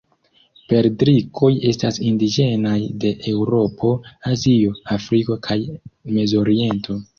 Perdrikoj 0.69 1.49
estas 1.71 1.99
indiĝenaj 2.13 2.75
de 3.05 3.13
Eŭropo, 3.33 3.93
Azio, 4.33 4.75
Afriko, 4.99 5.41
kaj 5.51 5.61
Mezoriento. 6.19 7.01